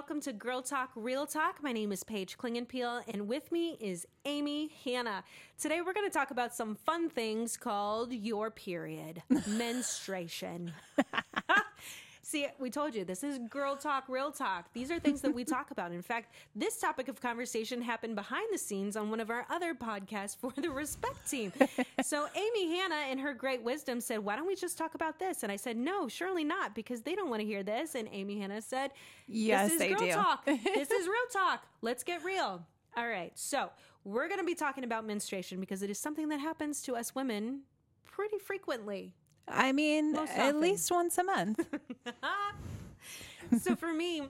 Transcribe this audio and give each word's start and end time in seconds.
Welcome 0.00 0.22
to 0.22 0.32
Girl 0.32 0.62
Talk 0.62 0.92
Real 0.96 1.26
Talk. 1.26 1.62
My 1.62 1.72
name 1.72 1.92
is 1.92 2.02
Paige 2.04 2.38
Klingenpeel, 2.38 3.02
and 3.06 3.28
with 3.28 3.52
me 3.52 3.76
is 3.78 4.06
Amy 4.24 4.70
Hanna. 4.82 5.22
Today, 5.58 5.82
we're 5.82 5.92
going 5.92 6.08
to 6.08 6.12
talk 6.12 6.30
about 6.30 6.54
some 6.54 6.74
fun 6.74 7.10
things 7.10 7.58
called 7.58 8.10
your 8.10 8.50
period, 8.50 9.22
menstruation. 9.46 10.72
See, 12.30 12.46
we 12.60 12.70
told 12.70 12.94
you 12.94 13.04
this 13.04 13.24
is 13.24 13.38
girl 13.38 13.74
talk, 13.74 14.04
real 14.06 14.30
talk. 14.30 14.72
These 14.72 14.92
are 14.92 15.00
things 15.00 15.20
that 15.22 15.34
we 15.34 15.42
talk 15.56 15.72
about. 15.72 15.90
In 15.90 16.00
fact, 16.00 16.32
this 16.54 16.78
topic 16.78 17.08
of 17.08 17.20
conversation 17.20 17.82
happened 17.82 18.14
behind 18.14 18.46
the 18.52 18.58
scenes 18.58 18.96
on 18.96 19.10
one 19.10 19.18
of 19.18 19.30
our 19.30 19.44
other 19.50 19.74
podcasts 19.74 20.36
for 20.36 20.52
the 20.56 20.70
Respect 20.70 21.28
team. 21.28 21.52
so, 22.04 22.28
Amy 22.36 22.76
Hannah, 22.76 23.10
in 23.10 23.18
her 23.18 23.34
great 23.34 23.64
wisdom, 23.64 24.00
said, 24.00 24.20
Why 24.20 24.36
don't 24.36 24.46
we 24.46 24.54
just 24.54 24.78
talk 24.78 24.94
about 24.94 25.18
this? 25.18 25.42
And 25.42 25.50
I 25.50 25.56
said, 25.56 25.76
No, 25.76 26.06
surely 26.06 26.44
not, 26.44 26.72
because 26.72 27.02
they 27.02 27.16
don't 27.16 27.30
want 27.30 27.40
to 27.40 27.46
hear 27.46 27.64
this. 27.64 27.96
And 27.96 28.08
Amy 28.12 28.38
Hannah 28.38 28.62
said, 28.62 28.92
Yes, 29.26 29.64
This 29.64 29.72
is 29.72 29.78
they 29.80 29.88
girl 29.88 29.98
do. 29.98 30.12
talk. 30.12 30.44
this 30.46 30.90
is 30.92 31.08
real 31.08 31.16
talk. 31.32 31.64
Let's 31.82 32.04
get 32.04 32.24
real. 32.24 32.64
All 32.96 33.08
right. 33.08 33.32
So, 33.34 33.70
we're 34.04 34.28
going 34.28 34.38
to 34.38 34.46
be 34.46 34.54
talking 34.54 34.84
about 34.84 35.04
menstruation 35.04 35.58
because 35.58 35.82
it 35.82 35.90
is 35.90 35.98
something 35.98 36.28
that 36.28 36.38
happens 36.38 36.80
to 36.82 36.94
us 36.94 37.12
women 37.12 37.62
pretty 38.04 38.38
frequently. 38.38 39.14
I 39.52 39.72
mean, 39.72 40.12
Most 40.12 40.32
at 40.32 40.48
often. 40.48 40.60
least 40.60 40.90
once 40.90 41.18
a 41.18 41.24
month. 41.24 41.66
so 43.60 43.74
for 43.76 43.92
me, 43.92 44.28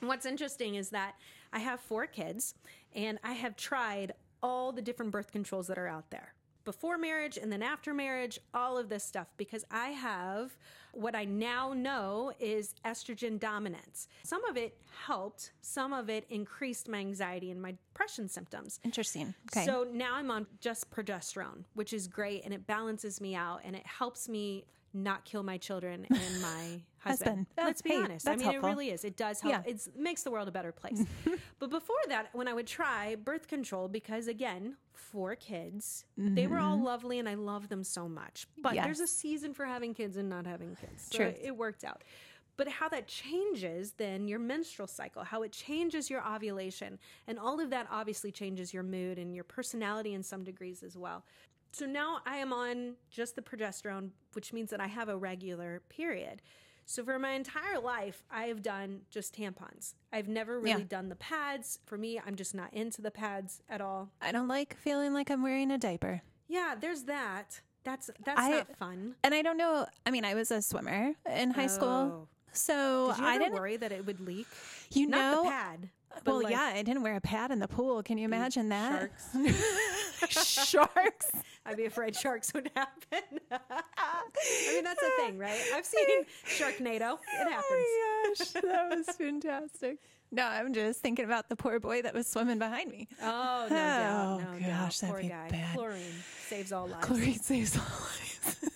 what's 0.00 0.26
interesting 0.26 0.74
is 0.74 0.90
that 0.90 1.14
I 1.52 1.58
have 1.60 1.80
four 1.80 2.06
kids 2.06 2.54
and 2.94 3.18
I 3.24 3.32
have 3.32 3.56
tried 3.56 4.12
all 4.42 4.72
the 4.72 4.82
different 4.82 5.12
birth 5.12 5.32
controls 5.32 5.66
that 5.68 5.78
are 5.78 5.88
out 5.88 6.10
there. 6.10 6.34
Before 6.70 6.98
marriage 6.98 7.36
and 7.36 7.50
then 7.50 7.64
after 7.64 7.92
marriage, 7.92 8.38
all 8.54 8.78
of 8.78 8.88
this 8.88 9.02
stuff, 9.02 9.26
because 9.36 9.64
I 9.72 9.88
have 9.88 10.56
what 10.92 11.16
I 11.16 11.24
now 11.24 11.72
know 11.72 12.30
is 12.38 12.76
estrogen 12.84 13.40
dominance. 13.40 14.06
Some 14.22 14.44
of 14.44 14.56
it 14.56 14.78
helped, 15.04 15.50
some 15.62 15.92
of 15.92 16.08
it 16.08 16.26
increased 16.30 16.88
my 16.88 16.98
anxiety 16.98 17.50
and 17.50 17.60
my 17.60 17.72
depression 17.72 18.28
symptoms. 18.28 18.78
Interesting. 18.84 19.34
Okay. 19.52 19.66
So 19.66 19.84
now 19.92 20.14
I'm 20.14 20.30
on 20.30 20.46
just 20.60 20.92
progesterone, 20.92 21.64
which 21.74 21.92
is 21.92 22.06
great 22.06 22.44
and 22.44 22.54
it 22.54 22.64
balances 22.68 23.20
me 23.20 23.34
out 23.34 23.62
and 23.64 23.74
it 23.74 23.84
helps 23.84 24.28
me 24.28 24.64
not 24.92 25.24
kill 25.24 25.42
my 25.42 25.58
children 25.58 26.06
and 26.08 26.42
my 26.42 26.80
husband. 26.98 27.46
Husband. 27.46 27.46
Let's 27.56 27.82
be 27.82 27.90
hey, 27.90 27.96
honest. 27.96 28.28
I 28.28 28.36
mean, 28.36 28.40
helpful. 28.40 28.68
it 28.68 28.72
really 28.72 28.90
is. 28.90 29.04
It 29.04 29.16
does 29.16 29.40
help. 29.40 29.52
Yeah. 29.52 29.72
It 29.72 29.86
makes 29.96 30.22
the 30.22 30.30
world 30.30 30.48
a 30.48 30.52
better 30.52 30.72
place. 30.72 31.04
but 31.58 31.70
before 31.70 31.96
that, 32.08 32.28
when 32.32 32.48
I 32.48 32.52
would 32.52 32.66
try 32.66 33.16
birth 33.16 33.48
control, 33.48 33.88
because 33.88 34.28
again, 34.28 34.76
four 34.92 35.34
kids, 35.34 36.04
they 36.16 36.46
were 36.46 36.58
all 36.58 36.82
lovely 36.82 37.18
and 37.18 37.28
I 37.28 37.34
love 37.34 37.68
them 37.68 37.82
so 37.84 38.08
much. 38.08 38.46
But 38.62 38.74
there's 38.74 39.00
a 39.00 39.04
Mm-hmm. 39.04 39.20
Season 39.20 39.54
for 39.54 39.66
having 39.66 39.92
kids 39.92 40.16
and 40.16 40.28
not 40.28 40.46
having 40.46 40.76
kids. 40.76 41.08
So 41.10 41.18
Truth. 41.18 41.38
it 41.42 41.56
worked 41.56 41.84
out. 41.84 42.04
But 42.56 42.68
how 42.68 42.88
that 42.90 43.06
changes 43.06 43.92
then 43.92 44.28
your 44.28 44.38
menstrual 44.38 44.86
cycle, 44.86 45.24
how 45.24 45.42
it 45.42 45.52
changes 45.52 46.08
your 46.10 46.22
ovulation, 46.26 46.98
and 47.26 47.38
all 47.38 47.60
of 47.60 47.70
that 47.70 47.86
obviously 47.90 48.30
changes 48.30 48.72
your 48.72 48.82
mood 48.82 49.18
and 49.18 49.34
your 49.34 49.44
personality 49.44 50.14
in 50.14 50.22
some 50.22 50.44
degrees 50.44 50.82
as 50.82 50.96
well. 50.96 51.24
So 51.72 51.86
now 51.86 52.18
I 52.26 52.36
am 52.38 52.52
on 52.52 52.94
just 53.10 53.36
the 53.36 53.42
progesterone, 53.42 54.10
which 54.32 54.52
means 54.52 54.70
that 54.70 54.80
I 54.80 54.86
have 54.88 55.08
a 55.08 55.16
regular 55.16 55.82
period. 55.88 56.42
So 56.84 57.04
for 57.04 57.18
my 57.20 57.30
entire 57.32 57.78
life, 57.78 58.24
I 58.30 58.44
have 58.44 58.62
done 58.62 59.02
just 59.10 59.36
tampons. 59.36 59.94
I've 60.12 60.26
never 60.26 60.58
really 60.58 60.80
Yeah. 60.82 60.88
done 60.88 61.08
the 61.08 61.14
pads. 61.16 61.78
For 61.86 61.96
me, 61.96 62.18
I'm 62.26 62.34
just 62.34 62.52
not 62.54 62.74
into 62.74 63.00
the 63.00 63.12
pads 63.12 63.62
at 63.68 63.80
all. 63.80 64.10
I 64.20 64.32
don't 64.32 64.48
like 64.48 64.76
feeling 64.76 65.14
like 65.14 65.30
I'm 65.30 65.42
wearing 65.42 65.70
a 65.70 65.78
diaper. 65.78 66.22
Yeah, 66.48 66.74
there's 66.78 67.04
that. 67.04 67.60
That's 67.84 68.10
that's 68.24 68.40
I- 68.40 68.50
not 68.50 68.76
fun. 68.76 69.14
And 69.22 69.32
I 69.34 69.42
don't 69.42 69.56
know. 69.56 69.86
I 70.04 70.10
mean, 70.10 70.24
I 70.24 70.34
was 70.34 70.50
a 70.50 70.60
swimmer 70.60 71.14
in 71.32 71.52
high 71.52 71.64
Oh. 71.64 71.68
school. 71.68 72.28
So 72.52 73.12
Did 73.14 73.20
you 73.20 73.24
I 73.26 73.38
didn't, 73.38 73.52
worry 73.54 73.76
that 73.76 73.92
it 73.92 74.04
would 74.04 74.18
leak? 74.20 74.48
you 74.90 75.06
Not 75.06 75.18
know, 75.18 75.42
the 75.44 75.48
pad. 75.50 75.88
well, 76.26 76.42
like 76.42 76.50
yeah, 76.50 76.72
I 76.74 76.82
didn't 76.82 77.04
wear 77.04 77.14
a 77.14 77.20
pad 77.20 77.52
in 77.52 77.60
the 77.60 77.68
pool. 77.68 78.02
Can 78.02 78.18
you 78.18 78.24
imagine 78.24 78.68
that? 78.70 78.98
Sharks. 78.98 79.28
Sharks. 80.28 81.30
I'd 81.66 81.76
be 81.76 81.84
afraid 81.84 82.16
sharks 82.16 82.52
would 82.54 82.70
happen. 82.74 83.38
I 83.50 84.72
mean, 84.72 84.84
that's 84.84 85.02
a 85.02 85.22
thing, 85.22 85.38
right? 85.38 85.60
I've 85.74 85.84
seen 85.86 86.24
Sharknado. 86.46 87.18
It 87.40 87.48
happens. 87.50 87.64
Oh 87.70 88.24
my 88.28 88.34
gosh, 88.38 88.48
that 88.62 88.96
was 88.96 89.16
fantastic. 89.16 89.98
No, 90.32 90.44
I'm 90.46 90.72
just 90.72 91.00
thinking 91.00 91.24
about 91.24 91.48
the 91.48 91.56
poor 91.56 91.80
boy 91.80 92.02
that 92.02 92.14
was 92.14 92.26
swimming 92.28 92.58
behind 92.58 92.90
me. 92.90 93.08
Oh, 93.20 93.66
no 93.68 93.76
doubt. 93.76 94.40
Oh, 94.48 94.52
No 94.52 94.58
gosh, 94.60 94.98
doubt. 95.00 95.00
that'd 95.00 95.14
Poor 95.14 95.22
be 95.22 95.28
guy. 95.28 95.48
bad. 95.50 95.74
Chlorine 95.76 96.02
saves 96.46 96.72
all 96.72 96.86
lives. 96.86 97.04
Chlorine 97.06 97.40
saves 97.40 97.76
all 97.76 97.82
lives. 97.82 98.69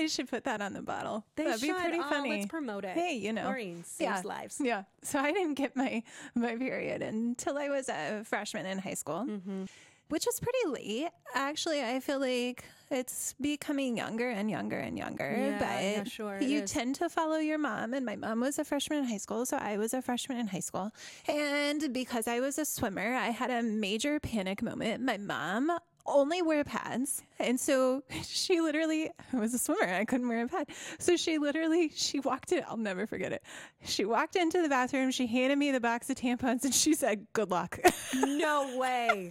They 0.00 0.08
should 0.08 0.28
put 0.28 0.44
that 0.44 0.60
on 0.60 0.72
the 0.72 0.82
bottle. 0.82 1.24
They 1.36 1.44
That'd 1.44 1.60
be 1.60 1.72
pretty 1.72 1.98
Oh, 2.00 2.08
funny. 2.08 2.30
let's 2.30 2.46
promote 2.46 2.84
it. 2.84 2.96
Hey, 2.96 3.14
you 3.16 3.32
know, 3.32 3.42
Chlorine 3.42 3.84
saves 3.84 4.00
yeah, 4.00 4.22
lives. 4.24 4.56
Yeah. 4.62 4.82
So 5.02 5.18
I 5.18 5.30
didn't 5.32 5.54
get 5.54 5.76
my 5.76 6.02
my 6.34 6.56
period 6.56 7.02
until 7.02 7.58
I 7.58 7.68
was 7.68 7.88
a 7.88 8.22
freshman 8.24 8.66
in 8.66 8.78
high 8.78 8.94
school, 9.02 9.24
Mm-hmm. 9.28 9.64
which 10.08 10.24
was 10.26 10.40
pretty 10.40 10.64
late. 10.78 11.10
Actually, 11.34 11.80
I 11.82 12.00
feel 12.00 12.18
like 12.20 12.64
it's 12.90 13.34
becoming 13.40 13.96
younger 13.96 14.28
and 14.28 14.50
younger 14.50 14.78
and 14.78 14.98
younger. 14.98 15.30
Yeah, 15.38 15.58
but 15.58 15.82
yeah, 15.82 16.04
sure, 16.04 16.40
you 16.42 16.62
is. 16.62 16.72
tend 16.72 16.96
to 16.96 17.08
follow 17.08 17.36
your 17.38 17.58
mom, 17.58 17.94
and 17.94 18.04
my 18.04 18.16
mom 18.16 18.40
was 18.40 18.58
a 18.58 18.64
freshman 18.64 18.98
in 19.00 19.04
high 19.04 19.22
school, 19.26 19.46
so 19.46 19.56
I 19.58 19.76
was 19.78 19.94
a 19.94 20.02
freshman 20.02 20.38
in 20.38 20.48
high 20.48 20.66
school. 20.70 20.90
And 21.28 21.92
because 21.92 22.26
I 22.26 22.40
was 22.40 22.58
a 22.58 22.64
swimmer, 22.64 23.14
I 23.14 23.28
had 23.30 23.50
a 23.50 23.62
major 23.62 24.18
panic 24.18 24.60
moment. 24.62 25.04
My 25.04 25.18
mom 25.18 25.70
only 26.10 26.42
wear 26.42 26.64
pads. 26.64 27.22
And 27.38 27.58
so 27.58 28.02
she 28.24 28.60
literally 28.60 29.10
I 29.32 29.36
was 29.36 29.54
a 29.54 29.58
swimmer. 29.58 29.92
I 29.92 30.04
couldn't 30.04 30.28
wear 30.28 30.44
a 30.44 30.48
pad. 30.48 30.68
So 30.98 31.16
she 31.16 31.38
literally 31.38 31.90
she 31.94 32.20
walked 32.20 32.52
in, 32.52 32.64
I'll 32.68 32.76
never 32.76 33.06
forget 33.06 33.32
it. 33.32 33.42
She 33.84 34.04
walked 34.04 34.36
into 34.36 34.62
the 34.62 34.68
bathroom, 34.68 35.10
she 35.10 35.26
handed 35.26 35.58
me 35.58 35.72
the 35.72 35.80
box 35.80 36.10
of 36.10 36.16
tampons 36.16 36.64
and 36.64 36.74
she 36.74 36.94
said, 36.94 37.26
Good 37.32 37.50
luck. 37.50 37.78
No 38.14 38.76
way. 38.76 39.30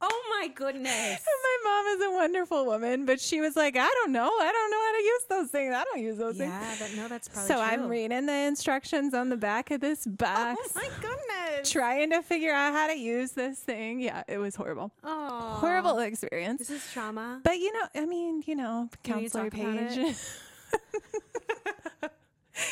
Oh, 0.00 0.38
my 0.40 0.48
goodness. 0.48 0.90
My 1.24 1.56
mom 1.64 1.86
is 1.96 2.06
a 2.06 2.10
wonderful 2.10 2.66
woman, 2.66 3.06
but 3.06 3.18
she 3.20 3.40
was 3.40 3.56
like, 3.56 3.76
I 3.76 3.88
don't 3.88 4.12
know. 4.12 4.26
I 4.28 4.52
don't 4.52 4.70
know 4.70 4.84
how 4.86 4.92
to 4.98 5.02
use 5.02 5.22
those 5.30 5.50
things. 5.50 5.74
I 5.74 5.84
don't 5.84 6.00
use 6.02 6.18
those 6.18 6.36
Yeah, 6.38 6.60
things. 6.60 6.78
that, 6.80 6.96
no, 7.02 7.08
that's 7.08 7.28
probably 7.28 7.48
So 7.48 7.54
true. 7.54 7.62
I'm 7.62 7.88
reading 7.88 8.26
the 8.26 8.32
instructions 8.34 9.14
on 9.14 9.30
the 9.30 9.36
back 9.38 9.70
of 9.70 9.80
this 9.80 10.06
oh 10.06 10.10
box, 10.10 10.60
Oh, 10.60 10.70
my 10.74 10.88
goodness. 11.00 11.70
trying 11.70 12.10
to 12.10 12.22
figure 12.22 12.52
out 12.52 12.72
how 12.74 12.88
to 12.88 12.96
use 12.98 13.32
this 13.32 13.58
thing. 13.58 14.00
Yeah, 14.00 14.22
it 14.28 14.36
was 14.38 14.54
horrible. 14.54 14.92
Oh, 15.02 15.56
Horrible 15.60 15.98
experience. 16.00 16.58
This 16.68 16.70
is 16.84 16.92
trauma. 16.92 17.40
But 17.42 17.58
you 17.58 17.72
know, 17.72 17.88
I 18.02 18.04
mean, 18.06 18.42
you 18.46 18.54
know, 18.54 18.90
You 19.06 19.16
need 19.16 19.32
to 19.32 19.38
counselor 19.38 19.50
talk 19.50 19.58
about 19.60 19.88
Paige. 19.88 20.16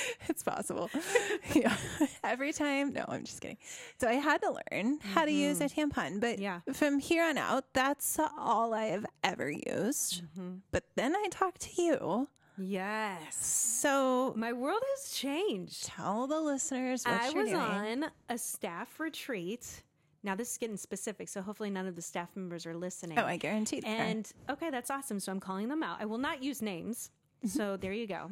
it's 0.28 0.42
possible. 0.42 0.91
yeah. 1.54 1.76
Every 2.22 2.53
time. 2.53 2.92
No, 2.92 3.04
I'm 3.09 3.25
just 3.25 3.41
kidding. 3.41 3.59
So 4.00 4.09
I 4.09 4.15
had 4.15 4.42
to 4.42 4.56
learn 4.72 4.98
how 5.15 5.25
to 5.25 5.31
use 5.32 5.60
a 5.60 5.69
tampon. 5.69 6.20
But 6.20 6.34
Mm-hmm. 6.38 6.42
Yeah. 6.42 6.60
from 6.72 6.98
here 6.98 7.25
on 7.25 7.38
out, 7.38 7.65
that's 7.75 8.19
all 8.38 8.75
I 8.75 8.87
have 8.87 9.06
ever 9.22 9.50
used. 9.50 10.22
Mm-hmm. 10.25 10.54
But 10.72 10.84
then 10.97 11.14
I 11.14 11.26
talked 11.31 11.60
to 11.62 11.82
you. 11.82 12.28
Yes. 12.56 13.34
So 13.37 14.32
My 14.37 14.53
world 14.53 14.81
has 14.97 15.10
changed. 15.12 15.84
tell 15.87 16.26
the 16.26 16.41
listeners 16.41 17.04
what 17.04 17.20
I 17.20 17.31
was 17.31 17.48
doing. 17.48 17.54
on 17.56 18.04
a 18.28 18.38
staff 18.38 19.00
retreat. 19.00 19.82
Now, 20.22 20.34
this 20.34 20.53
is 20.53 20.59
getting 20.59 20.76
specific, 20.78 21.28
so 21.28 21.43
hopefully 21.43 21.69
none 21.69 21.87
of 21.87 21.97
the 21.97 22.03
staff 22.03 22.28
members 22.34 22.64
are 22.64 22.75
listening. 22.75 23.19
Oh, 23.19 23.25
I 23.25 23.37
guarantee 23.37 23.81
that. 23.81 23.88
And 23.88 24.32
okay, 24.48 24.70
that's 24.70 24.91
awesome. 24.91 25.20
So 25.20 25.31
I'm 25.32 25.41
calling 25.41 25.69
them 25.69 25.82
out. 25.82 25.98
I 26.00 26.06
will 26.06 26.16
not 26.19 26.43
use 26.43 26.62
names. 26.62 27.10
So 27.47 27.76
there 27.81 27.93
you 27.93 28.06
go. 28.06 28.31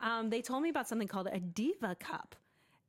Um, 0.00 0.30
they 0.30 0.42
told 0.42 0.62
me 0.62 0.68
about 0.68 0.88
something 0.88 1.08
called 1.08 1.28
a 1.32 1.40
diva 1.40 1.96
cup. 1.98 2.34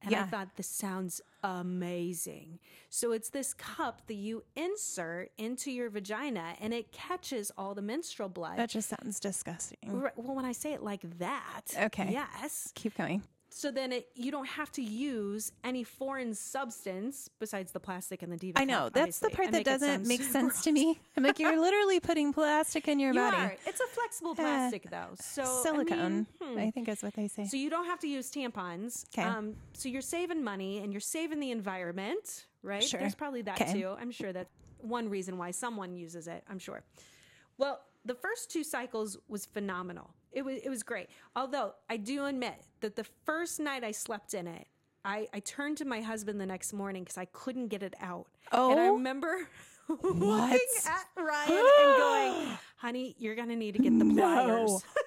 And 0.04 0.14
I 0.16 0.24
thought 0.26 0.56
this 0.56 0.68
sounds 0.68 1.22
amazing. 1.44 2.60
So 2.90 3.12
it's 3.14 3.30
this 3.30 3.54
cup 3.56 4.04
that 4.08 4.14
you 4.14 4.44
insert 4.56 5.32
into 5.38 5.72
your 5.72 5.90
vagina 5.90 6.54
and 6.62 6.74
it 6.74 6.92
catches 6.92 7.52
all 7.58 7.74
the 7.74 7.82
menstrual 7.82 8.30
blood. 8.30 8.58
that 8.58 8.70
just 8.70 8.90
sounds 8.90 9.20
disgusting. 9.20 9.78
Well, 10.16 10.36
when 10.36 10.46
I 10.46 10.52
say 10.52 10.74
it 10.74 10.84
like 10.84 11.02
that, 11.20 11.62
Okay. 11.78 12.10
yes. 12.12 12.72
Keep 12.76 12.96
going. 12.96 13.24
So 13.58 13.72
then 13.72 13.92
it, 13.92 14.10
you 14.14 14.30
don't 14.30 14.46
have 14.46 14.72
to 14.74 14.84
use 14.84 15.52
any 15.64 15.84
foreign 15.84 16.36
substance 16.36 17.28
besides 17.40 17.72
the 17.72 17.80
plastic 17.80 18.22
and 18.22 18.32
the 18.32 18.38
diva. 18.38 18.60
I 18.60 18.66
know. 18.66 18.90
That's 18.90 19.18
the 19.18 19.32
part 19.32 19.52
that 19.52 19.66
doesn't 19.66 20.06
make 20.06 20.22
sense 20.22 20.62
to 20.66 20.72
me. 20.72 21.00
I'm 21.18 21.24
like, 21.24 21.40
you're 21.40 21.60
literally 21.68 22.00
putting 22.00 22.34
plastic 22.34 22.88
in 22.88 23.00
your 23.00 23.14
You 23.16 23.20
body. 23.20 23.36
are. 23.36 23.56
It's 23.66 23.80
a 23.80 23.88
flexible 23.88 24.36
plastic, 24.36 24.88
though. 24.92 25.16
So 25.20 25.42
I 25.42 25.64
Silicone, 25.64 26.28
mean, 26.40 26.60
I, 26.60 26.66
hmm. 26.66 26.70
think 26.70 26.88
is 26.88 27.02
what 27.02 27.16
they 27.16 27.28
say. 27.28 27.46
So 27.46 27.58
you 27.58 27.72
don't 27.72 27.86
have 27.86 28.00
to 28.02 28.08
use 28.08 28.30
tampons. 28.30 29.10
'Kay. 29.12 29.24
Um, 29.24 29.56
so 29.74 29.90
you're 29.90 30.04
saving 30.04 30.44
money 30.44 30.78
and 30.84 30.94
you're 30.94 31.00
saving 31.00 31.40
the 31.40 31.50
environment, 31.50 32.46
right? 32.62 32.84
Sure. 32.84 33.00
There's 33.00 33.16
probably 33.16 33.42
that 33.42 33.58
'Kay. 33.58 33.74
too. 33.74 33.96
I'm 34.00 34.12
sure 34.12 34.32
that's 34.34 34.52
one 34.82 35.10
reason 35.10 35.40
why 35.40 35.50
someone 35.50 35.96
uses 35.96 36.28
it. 36.28 36.44
I'm 36.48 36.60
sure. 36.60 36.84
Well, 37.58 37.80
the 38.08 38.16
first 38.16 38.52
two 38.52 38.64
cycles 38.64 39.18
was 39.28 39.46
phenomenal. 39.46 40.12
It 40.32 40.44
was 40.46 40.58
it 40.64 40.70
was 40.70 40.84
great. 40.84 41.10
Although 41.36 41.74
I 41.90 41.98
do 41.98 42.26
admit 42.26 42.56
that 42.82 42.96
the 42.96 43.06
first 43.26 43.60
night 43.60 43.84
I 43.84 43.92
slept 43.92 44.34
in 44.34 44.48
it, 44.48 44.68
I, 45.06 45.28
I 45.34 45.40
turned 45.40 45.78
to 45.78 45.86
my 45.86 46.02
husband 46.02 46.40
the 46.42 46.46
next 46.46 46.74
morning 46.74 47.04
because 47.04 47.18
I 47.18 47.26
couldn't 47.26 47.68
get 47.70 47.82
it 47.84 47.94
out. 48.02 48.28
Oh, 48.52 48.72
and 48.72 48.80
I 48.80 48.88
Oh? 48.88 48.94
remember 48.94 49.48
looking 49.90 50.60
at 50.86 51.06
Ryan 51.16 51.52
and 51.80 51.98
going, 51.98 52.58
honey, 52.76 53.16
you're 53.18 53.36
going 53.36 53.48
to 53.50 53.56
need 53.56 53.74
to 53.74 53.80
get 53.80 53.98
the 53.98 54.06
pliers. 54.06 54.72
and 54.72 54.82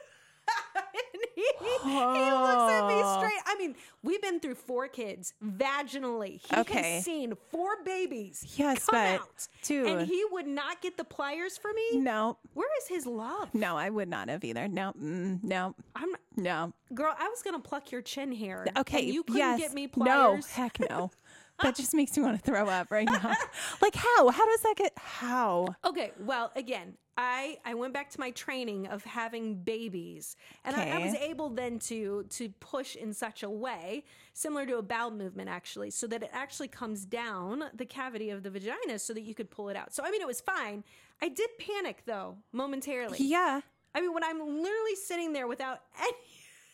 he, 1.61 1.91
looks 1.91 2.73
at 2.73 2.87
me 2.89 3.03
straight. 3.19 3.43
I'm 3.47 3.61
mean, 3.61 3.77
we've 4.03 4.23
been 4.23 4.41
through 4.41 4.55
four 4.55 4.89
kids 4.89 5.35
vaginally. 5.45 6.41
He 6.41 6.57
Okay. 6.57 6.95
has 6.95 7.05
seen 7.05 7.35
four 7.51 7.83
babies. 7.85 8.45
Yes, 8.57 8.87
come 8.87 8.99
but, 8.99 9.21
out, 9.21 9.49
dude. 9.63 9.87
and 9.87 10.07
he 10.07 10.25
would 10.31 10.47
not 10.47 10.81
get 10.81 10.97
the 10.97 11.05
pliers 11.05 11.57
for 11.57 11.73
me. 11.73 12.01
No, 12.01 12.39
Where 12.55 12.69
is 12.79 12.89
his 12.89 13.07
love? 13.07 13.55
no, 13.55 13.77
I 13.77 13.91
would 13.91 14.09
not 14.09 14.29
have 14.29 14.45
either. 14.45 14.69
No, 14.69 14.93
mm, 15.01 15.43
no, 15.43 15.75
I'm 15.95 16.11
no. 16.37 16.73
girl. 16.95 17.15
I 17.19 17.29
was 17.29 17.43
gonna 17.43 17.61
pluck 17.61 17.93
your 17.93 18.03
chin 18.03 18.33
hair. 18.33 18.67
Okay, 18.79 19.03
you 19.03 19.23
couldn't 19.23 19.39
yes. 19.39 19.61
get 19.61 19.75
me 19.75 19.87
pliers. 19.87 20.09
No, 20.09 20.41
heck 20.63 20.81
no. 20.81 21.11
that 21.63 21.77
just 21.77 21.95
makes 21.95 22.17
me 22.17 22.23
want 22.23 22.43
to 22.43 22.43
throw 22.43 22.67
up 22.69 22.91
right 22.91 23.07
now. 23.07 23.35
like 23.83 23.95
how? 23.95 24.31
How 24.31 24.47
does 24.47 24.61
that 24.63 24.75
get? 24.77 24.93
How? 24.97 25.75
Okay, 25.85 26.13
well, 26.19 26.51
again, 26.57 26.95
I 27.21 27.59
I 27.65 27.75
went 27.75 27.93
back 27.93 28.09
to 28.11 28.21
my 28.21 28.31
training 28.31 28.87
of 28.87 29.05
having 29.05 29.57
babies, 29.57 30.37
and 30.65 30.75
I, 30.75 30.97
I 30.97 30.99
was 31.05 31.15
able 31.15 31.51
then 31.51 31.79
to 31.81 32.25
to 32.31 32.49
push 32.61 32.97
in 32.97 33.13
such 33.13 33.43
a 33.43 33.51
way 33.51 34.05
similar 34.33 34.65
to 34.67 34.79
a 34.79 34.83
bowel 34.83 35.11
movement, 35.11 35.51
actually, 35.51 35.91
so 35.91 36.07
that 36.07 36.23
it 36.23 36.31
actually 36.33 36.69
comes 36.69 37.05
down 37.05 37.65
the 37.75 37.85
cavity 37.85 38.31
of 38.31 38.43
the 38.43 38.51
vagina, 38.51 38.99
so 38.99 39.13
that 39.13 39.23
you 39.23 39.35
could 39.35 39.51
pull 39.51 39.69
it 39.69 39.77
out. 39.77 39.93
So 39.95 40.03
I 40.03 40.11
mean, 40.11 40.23
it 40.23 40.27
was 40.27 40.41
fine. 40.41 40.83
I 41.21 41.29
did 41.29 41.51
panic 41.59 42.03
though 42.07 42.37
momentarily. 42.53 43.19
Yeah. 43.21 43.61
I 43.95 44.01
mean, 44.01 44.15
when 44.15 44.25
I'm 44.25 44.39
literally 44.39 44.95
sitting 45.05 45.33
there 45.33 45.47
without 45.47 45.81
any 46.01 46.13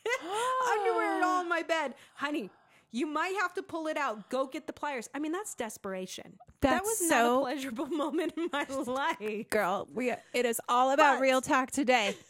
underwear 0.78 1.16
at 1.16 1.22
all 1.25 1.43
in 1.43 1.48
my 1.48 1.62
bed, 1.62 1.94
honey. 2.14 2.50
You 2.96 3.06
might 3.06 3.34
have 3.43 3.52
to 3.54 3.62
pull 3.62 3.88
it 3.88 3.96
out. 3.98 4.31
Go 4.31 4.46
get 4.46 4.66
the 4.66 4.72
pliers. 4.72 5.08
I 5.14 5.19
mean, 5.19 5.32
that's 5.32 5.54
desperation. 5.54 6.38
that 6.62 6.70
That's 6.70 6.84
was 6.88 7.00
not 7.02 7.08
so- 7.10 7.38
a 7.40 7.40
pleasurable 7.43 7.87
moment 8.04 8.32
in 8.37 8.48
my 8.52 8.64
life. 8.87 9.50
Girl, 9.50 9.87
we 9.93 10.12
it 10.32 10.46
is 10.46 10.60
all 10.69 10.90
about 10.93 11.16
But- 11.16 11.22
real 11.22 11.40
talk 11.40 11.70
today. 11.70 12.14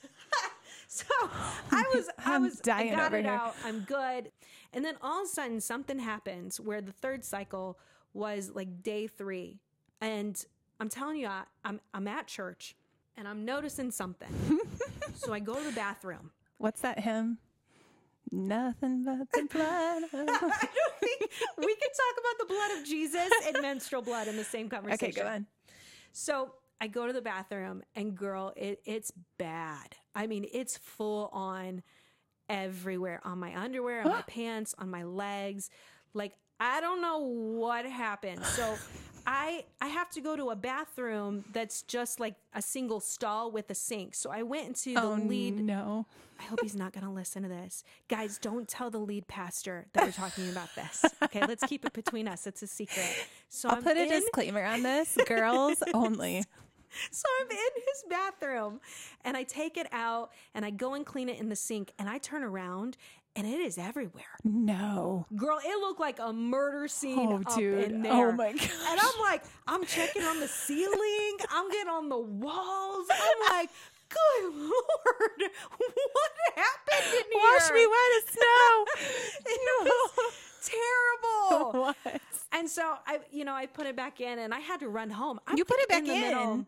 So 0.89 1.05
I 1.73 1.83
was, 1.93 2.09
I 2.25 2.39
was, 2.39 2.61
dying 2.61 2.93
I 2.93 2.97
got 2.97 3.07
over 3.09 3.17
it 3.19 3.25
here. 3.25 3.35
out. 3.35 3.55
I'm 3.65 3.81
good. 3.81 4.31
And 4.73 4.85
then 4.85 4.95
all 5.03 5.23
of 5.23 5.27
a 5.27 5.29
sudden, 5.29 5.61
something 5.61 5.99
happens 5.99 6.61
where 6.61 6.81
the 6.81 6.93
third 6.93 7.25
cycle 7.25 7.77
was 8.15 8.53
like 8.55 8.83
day 8.85 9.09
three, 9.09 9.59
and 10.01 10.43
I'm 10.79 10.89
telling 10.89 11.17
you, 11.19 11.27
I, 11.27 11.43
I'm 11.65 11.81
I'm 11.93 12.07
at 12.07 12.29
church, 12.29 12.77
and 13.17 13.27
I'm 13.27 13.45
noticing 13.45 13.91
something. 13.91 14.33
so 15.17 15.33
I 15.35 15.41
go 15.41 15.55
to 15.57 15.65
the 15.65 15.73
bathroom. 15.75 16.31
What's 16.59 16.81
that 16.83 17.01
hymn? 17.01 17.39
Nothing 18.33 19.05
but 19.05 19.31
the 19.33 19.49
blood. 19.53 20.03
I 20.13 20.25
don't 20.25 20.55
think 21.01 21.31
we 21.59 21.75
could 21.75 21.93
talk 21.95 22.17
about 22.19 22.39
the 22.41 22.47
blood 22.49 22.79
of 22.79 22.87
Jesus 22.87 23.31
and 23.47 23.63
menstrual 23.63 24.03
blood 24.03 24.29
in 24.29 24.37
the 24.37 24.45
same 24.45 24.69
conversation. 24.69 25.07
okay, 25.11 25.21
go 25.21 25.27
on. 25.27 25.47
So 26.13 26.51
I 26.81 26.89
go 26.89 27.07
to 27.07 27.13
the 27.13 27.23
bathroom 27.23 27.83
and 27.95 28.17
girl, 28.17 28.53
it, 28.57 28.81
it's 28.85 29.13
bad. 29.39 29.95
I 30.15 30.27
mean, 30.27 30.47
it's 30.53 30.77
full 30.77 31.31
on 31.33 31.83
everywhere 32.49 33.21
on 33.25 33.39
my 33.39 33.57
underwear, 33.57 34.03
on 34.03 34.09
my 34.09 34.23
pants, 34.27 34.75
on 34.79 34.91
my 34.91 35.05
legs. 35.05 35.71
Like, 36.15 36.33
I 36.59 36.81
don't 36.81 37.01
know 37.01 37.19
what 37.19 37.87
happened. 37.87 38.45
So 38.45 38.77
I 39.27 39.65
I 39.81 39.89
have 39.89 40.11
to 40.11 40.21
go 40.21 40.37
to 40.37 40.51
a 40.51 40.57
bathroom 40.57 41.45
that's 41.53 41.83
just 41.83 42.21
like 42.21 42.37
a 42.55 42.63
single 42.63 43.01
stall 43.01 43.51
with 43.51 43.69
a 43.71 43.75
sink. 43.75 44.15
So 44.15 44.31
I 44.31 44.43
went 44.43 44.69
into 44.69 44.95
the 44.95 45.03
Oh 45.03 45.15
lead 45.15 45.61
no. 45.61 46.07
I 46.39 46.43
hope 46.45 46.61
he's 46.61 46.77
not 46.77 46.93
going 46.93 47.05
to 47.05 47.11
listen 47.11 47.43
to 47.45 47.49
this. 47.49 47.83
Guys, 48.09 48.37
don't 48.39 48.69
tell 48.69 48.91
the 48.91 48.99
lead 48.99 49.27
pastor 49.27 49.87
that 49.95 50.05
we're 50.05 50.13
talking 50.13 50.51
about 50.51 50.69
this. 50.75 51.03
Okay, 51.25 51.41
let's 51.47 51.65
keep 51.65 51.85
it 51.87 51.95
between 51.95 52.29
us. 52.29 52.47
It's 52.47 52.63
a 52.63 52.67
secret. 52.67 53.09
So 53.49 53.71
I'll 53.71 53.77
I'm 53.77 53.83
put 53.83 53.97
a 53.97 54.03
in, 54.03 54.09
disclaimer 54.11 54.63
on 54.63 54.83
this. 54.83 55.17
Girls 55.27 55.83
only. 55.95 56.45
So 57.11 57.25
I'm 57.41 57.51
in 57.51 57.57
his 57.77 58.05
bathroom 58.09 58.81
and 59.25 59.37
I 59.37 59.43
take 59.43 59.77
it 59.77 59.87
out 59.93 60.31
and 60.55 60.65
I 60.65 60.71
go 60.71 60.95
and 60.95 61.05
clean 61.07 61.29
it 61.29 61.39
in 61.39 61.49
the 61.49 61.57
sink 61.57 61.93
and 61.99 62.09
I 62.09 62.19
turn 62.19 62.43
around 62.43 62.97
and 63.35 63.47
it 63.47 63.61
is 63.61 63.77
everywhere. 63.77 64.25
No. 64.45 65.27
Girl, 65.37 65.59
it 65.63 65.79
looked 65.81 66.01
like 66.01 66.19
a 66.21 66.33
murder 66.33 66.89
scene 66.89 67.19
Oh, 67.33 67.37
up 67.37 67.55
dude. 67.55 67.91
in 67.91 68.07
Oh, 68.07 68.33
my 68.33 68.53
god. 68.53 68.71
And 68.89 69.01
I'm 69.01 69.21
like, 69.21 69.43
I'm 69.67 69.85
checking 69.85 70.23
on 70.23 70.41
the 70.41 70.49
ceiling. 70.49 71.37
I'm 71.51 71.71
getting 71.71 71.91
on 71.93 72.09
the 72.09 72.17
walls. 72.19 73.07
I'm 73.11 73.53
like, 73.59 73.69
good 74.09 74.55
lord, 74.55 75.43
what 75.43 76.33
happened 76.55 77.07
in 77.13 77.25
here? 77.33 77.43
Wash 77.53 77.71
me 77.73 77.87
wet 77.87 78.11
as 78.19 78.33
snow. 78.33 78.85
It 79.49 79.61
was 79.85 80.71
terrible. 81.43 81.95
what? 82.05 82.21
And 82.53 82.69
so 82.69 82.95
I, 83.07 83.21
you 83.31 83.45
know, 83.45 83.53
I 83.55 83.67
put 83.67 83.87
it 83.87 83.97
back 83.97 84.21
in, 84.21 84.39
and 84.39 84.55
I 84.55 84.61
had 84.61 84.81
to 84.81 84.89
run 84.89 85.11
home. 85.11 85.39
I'm 85.47 85.57
You 85.59 85.65
put 85.65 85.79
it 85.81 85.89
back 85.89 86.05
the 86.05 86.13
middle- 86.15 86.53
in? 86.55 86.67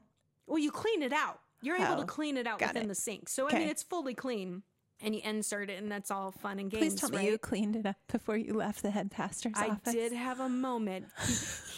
Well, 0.49 0.59
you 0.59 0.71
clean 0.71 1.03
it 1.03 1.13
out. 1.13 1.41
You're 1.63 1.77
able 1.77 1.95
Oh, 1.95 2.01
to 2.01 2.05
clean 2.07 2.37
it 2.37 2.47
out 2.47 2.61
within 2.61 2.85
it. 2.85 2.89
the 2.89 2.95
sink. 2.95 3.29
So 3.29 3.49
I 3.49 3.53
mean, 3.59 3.69
it's 3.69 3.83
fully 3.83 4.15
clean, 4.15 4.63
and 5.01 5.15
you 5.15 5.21
insert 5.25 5.71
it, 5.71 5.83
and 5.83 5.91
that's 5.91 6.11
all 6.11 6.31
fun 6.31 6.59
and 6.61 6.71
games. 6.71 6.81
Please 6.83 6.95
tell 6.95 7.11
me 7.11 7.17
right? 7.19 7.31
you 7.33 7.39
cleaned 7.39 7.75
it 7.77 7.85
up 7.85 7.97
before 8.11 8.37
you 8.37 8.55
left 8.55 8.83
the 8.83 8.91
head 8.93 9.11
pastor's 9.11 9.55
I 9.57 9.69
office. 9.69 9.81
I 9.89 9.93
did 9.93 10.13
have 10.13 10.39
a 10.41 10.49
moment. 10.49 11.07
He, 11.27 11.35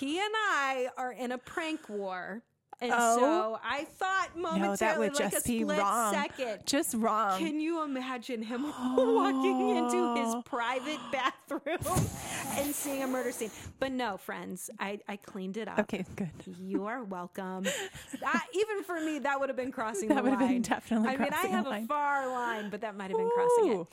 he 0.06 0.18
and 0.18 0.32
I 0.34 0.88
are 0.98 1.12
in 1.12 1.32
a 1.32 1.38
prank 1.38 1.88
war. 1.88 2.42
And 2.82 2.92
Oh. 2.94 3.16
so 3.18 3.60
I 3.62 3.84
thought 3.84 4.28
momentarily, 4.36 4.68
No, 4.70 4.76
that 4.76 4.98
would 4.98 5.14
like 5.20 5.32
just 5.32 5.46
a 5.46 5.48
be 5.48 5.64
wrong. 5.64 6.14
second. 6.14 6.60
Just 6.64 6.94
wrong. 6.94 7.38
Can 7.38 7.60
you 7.60 7.82
imagine 7.84 8.42
him 8.42 8.62
walking 8.96 9.76
into 9.76 10.14
his 10.16 10.34
private 10.46 10.98
bathroom 11.12 11.78
and 12.56 12.74
seeing 12.74 13.02
a 13.02 13.06
murder 13.06 13.32
scene? 13.32 13.50
But 13.78 13.92
no, 13.92 14.16
friends, 14.16 14.70
I, 14.80 14.98
I 15.08 15.16
cleaned 15.16 15.58
it 15.58 15.68
up. 15.68 15.78
okay, 15.80 16.06
good. 16.16 16.30
You 16.58 16.86
are 16.86 17.04
welcome. 17.04 17.66
I, 18.24 18.40
even 18.54 18.82
for 18.82 18.98
me, 19.00 19.18
that 19.20 19.38
would 19.38 19.50
have 19.50 19.56
been 19.56 19.72
crossing 19.72 20.08
That 20.08 20.16
the 20.24 20.30
would 20.30 20.38
have 20.40 20.48
been 20.48 20.62
definitely 20.62 21.08
I 21.10 21.16
mean, 21.18 21.32
I 21.34 21.46
have 21.48 21.66
a 21.66 21.70
line. 21.70 21.86
far 21.86 22.28
line, 22.28 22.70
but 22.70 22.80
that 22.80 22.96
might 22.96 23.10
have 23.10 23.18
been 23.18 23.30
crossing 23.34 23.72
it. 23.80 23.86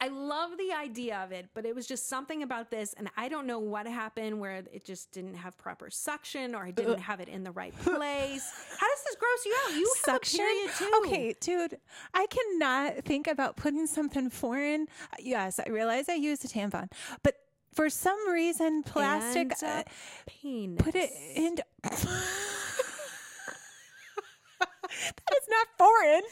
I 0.00 0.08
love 0.08 0.50
the 0.56 0.72
idea 0.72 1.18
of 1.24 1.32
it, 1.32 1.48
but 1.54 1.66
it 1.66 1.74
was 1.74 1.86
just 1.86 2.08
something 2.08 2.44
about 2.44 2.70
this, 2.70 2.94
and 2.96 3.10
I 3.16 3.28
don't 3.28 3.46
know 3.48 3.58
what 3.58 3.86
happened 3.86 4.38
where 4.38 4.62
it 4.72 4.84
just 4.84 5.10
didn't 5.10 5.34
have 5.34 5.58
proper 5.58 5.90
suction 5.90 6.54
or 6.54 6.64
I 6.64 6.70
didn't 6.70 7.00
have 7.00 7.18
it 7.18 7.28
in 7.28 7.42
the 7.42 7.50
right 7.50 7.76
place. 7.82 8.52
How 8.78 8.88
does 8.88 9.04
this 9.04 9.16
gross 9.16 9.44
you 9.44 9.56
out? 9.66 9.74
You 9.74 9.92
Suction. 10.04 10.40
have 10.40 10.48
a 10.48 10.52
period 10.52 10.70
too. 10.78 11.02
Okay, 11.04 11.34
dude, 11.40 11.78
I 12.14 12.26
cannot 12.26 13.04
think 13.04 13.26
about 13.26 13.56
putting 13.56 13.88
something 13.88 14.30
foreign. 14.30 14.86
Yes, 15.18 15.58
I 15.58 15.68
realize 15.68 16.08
I 16.08 16.14
used 16.14 16.44
a 16.44 16.48
tampon, 16.48 16.92
but 17.24 17.34
for 17.74 17.90
some 17.90 18.28
reason, 18.30 18.84
plastic. 18.84 19.52
And 19.62 19.80
uh, 19.80 19.82
penis. 20.26 20.82
put 20.82 20.94
it 20.94 21.10
in. 21.34 21.56
that 21.82 21.92
is 25.32 25.48
not 25.48 25.66
foreign. 25.76 26.22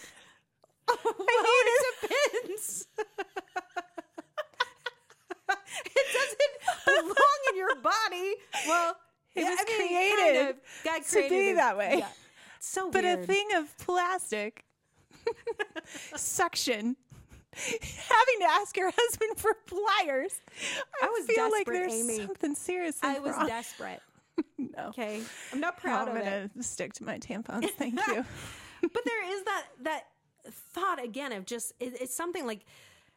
well, 1.04 1.14
it 1.18 1.96
depends. 2.02 2.86
it 5.84 6.06
doesn't 6.12 7.04
belong 7.04 7.40
in 7.50 7.56
your 7.56 7.74
body. 7.76 8.34
Well, 8.66 8.96
It 9.34 9.42
yeah, 9.42 9.50
was 9.50 9.58
I 9.60 9.64
mean, 9.64 9.88
created 9.88 10.34
kind 10.36 10.48
of. 10.48 10.56
God 10.84 11.02
to 11.04 11.14
be 11.22 11.28
created 11.28 11.50
it. 11.52 11.56
that 11.56 11.76
way. 11.76 11.94
Yeah. 11.98 12.08
So 12.60 12.90
But 12.90 13.04
weird. 13.04 13.20
a 13.20 13.26
thing 13.26 13.48
of 13.56 13.76
plastic 13.78 14.64
suction. 16.16 16.96
Having 17.54 18.38
to 18.40 18.46
ask 18.50 18.76
your 18.76 18.90
husband 18.96 19.36
for 19.38 19.54
pliers. 19.66 20.40
I, 21.02 21.06
I 21.06 21.08
was 21.08 21.26
feel 21.26 21.44
like 21.50 21.66
desperate, 21.66 21.74
there's 21.74 21.94
Amy. 21.94 22.18
something 22.26 22.54
serious. 22.54 22.98
I 23.02 23.18
was 23.18 23.32
wrong. 23.32 23.46
desperate. 23.46 24.00
no. 24.58 24.88
Okay, 24.88 25.22
I'm 25.52 25.60
not 25.60 25.78
proud 25.78 26.06
No, 26.06 26.12
I'm 26.12 26.18
of 26.18 26.24
gonna 26.24 26.50
it. 26.58 26.64
stick 26.64 26.92
to 26.94 27.04
my 27.04 27.18
tampons. 27.18 27.70
Thank 27.70 27.94
you. 28.08 28.24
But 28.82 29.02
there 29.06 29.32
is 29.34 29.42
that 29.44 29.64
that 29.84 30.02
thought 30.50 31.02
again 31.02 31.32
of 31.32 31.46
just 31.46 31.72
it, 31.80 32.00
it's 32.00 32.14
something 32.14 32.46
like 32.46 32.64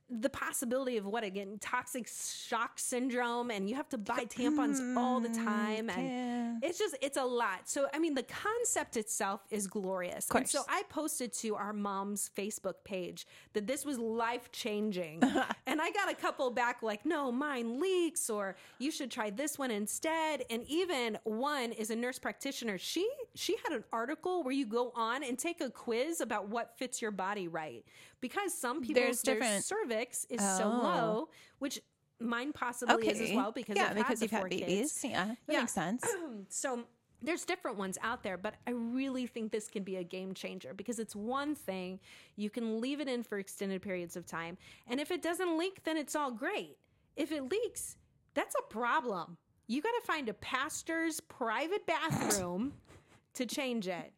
the 0.09 0.29
possibility 0.29 0.97
of 0.97 1.05
what 1.05 1.23
again 1.23 1.57
toxic 1.59 2.07
shock 2.07 2.79
syndrome 2.79 3.51
and 3.51 3.69
you 3.69 3.75
have 3.75 3.89
to 3.89 3.97
buy 3.97 4.25
tampons 4.25 4.97
all 4.97 5.19
the 5.19 5.29
mm, 5.29 5.43
time 5.43 5.89
and 5.89 6.07
yeah. 6.07 6.67
it's 6.67 6.79
just 6.79 6.97
it's 7.01 7.17
a 7.17 7.23
lot. 7.23 7.69
So 7.69 7.87
i 7.93 7.99
mean 7.99 8.15
the 8.15 8.23
concept 8.23 8.97
itself 8.97 9.41
is 9.49 9.67
glorious. 9.67 10.27
And 10.33 10.49
so 10.49 10.63
i 10.67 10.83
posted 10.89 11.33
to 11.33 11.55
our 11.55 11.73
mom's 11.73 12.29
facebook 12.35 12.75
page 12.83 13.27
that 13.53 13.67
this 13.67 13.85
was 13.85 13.97
life 13.97 14.51
changing 14.51 15.21
and 15.67 15.81
i 15.81 15.91
got 15.91 16.11
a 16.11 16.15
couple 16.15 16.49
back 16.51 16.81
like 16.81 17.05
no 17.05 17.31
mine 17.31 17.79
leaks 17.79 18.29
or 18.29 18.55
you 18.77 18.91
should 18.91 19.11
try 19.11 19.29
this 19.29 19.57
one 19.57 19.71
instead. 19.71 20.43
And 20.49 20.63
even 20.67 21.17
one 21.23 21.71
is 21.71 21.89
a 21.89 21.95
nurse 21.95 22.19
practitioner. 22.19 22.77
She 22.77 23.09
she 23.35 23.55
had 23.63 23.73
an 23.73 23.83
article 23.91 24.43
where 24.43 24.53
you 24.53 24.65
go 24.65 24.91
on 24.95 25.23
and 25.23 25.37
take 25.37 25.61
a 25.61 25.69
quiz 25.69 26.21
about 26.21 26.49
what 26.49 26.77
fits 26.77 27.01
your 27.01 27.11
body 27.11 27.47
right 27.47 27.85
because 28.21 28.53
some 28.53 28.81
people 28.81 29.01
There's 29.01 29.21
their 29.21 29.35
different- 29.35 29.63
cervix 29.65 30.25
is 30.29 30.39
so 30.41 30.63
Oh. 30.65 30.83
low 30.83 31.29
which 31.59 31.79
mine 32.19 32.51
possibly 32.53 33.07
is 33.07 33.21
as 33.21 33.31
well 33.33 33.51
because 33.51 33.75
yeah, 33.77 33.87
I've 33.89 33.95
because 33.95 34.21
you've 34.21 34.31
had 34.31 34.49
babies. 34.49 34.65
kids. 34.93 35.03
Yeah, 35.05 35.25
that 35.27 35.37
Yeah. 35.47 35.59
makes 35.61 35.73
sense. 35.73 36.03
So 36.49 36.85
there's 37.21 37.43
different 37.45 37.77
ones 37.77 37.97
out 38.01 38.23
there, 38.23 38.37
but 38.37 38.55
I 38.65 38.71
really 38.71 39.27
think 39.27 39.51
this 39.51 39.67
can 39.67 39.83
be 39.83 39.97
a 39.97 40.03
game 40.03 40.33
changer 40.33 40.73
because 40.73 40.99
it's 40.99 41.15
one 41.15 41.53
thing 41.55 41.99
you 42.37 42.49
can 42.49 42.79
leave 42.81 42.99
it 43.01 43.07
in 43.09 43.23
for 43.23 43.39
extended 43.39 43.81
periods 43.81 44.15
of 44.15 44.25
time, 44.25 44.57
and 44.87 44.99
if 44.99 45.11
it 45.11 45.21
doesn't 45.21 45.57
leak, 45.57 45.83
then 45.83 45.97
it's 45.97 46.15
all 46.15 46.31
great. 46.31 46.77
If 47.17 47.31
it 47.31 47.43
leaks, 47.49 47.97
that's 48.33 48.55
a 48.55 48.61
problem. 48.63 49.37
You 49.67 49.81
got 49.81 49.91
to 49.99 50.01
find 50.07 50.29
a 50.29 50.33
pastor's 50.33 51.19
private 51.19 51.85
bathroom 51.85 52.73
to 53.33 53.45
change 53.45 53.87
it. 53.87 54.13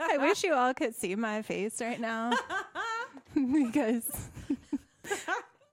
I 0.00 0.18
wish 0.18 0.44
you 0.44 0.54
all 0.54 0.74
could 0.74 0.94
see 0.94 1.14
my 1.14 1.42
face 1.42 1.80
right 1.80 2.00
now 2.00 2.32
because 3.34 4.10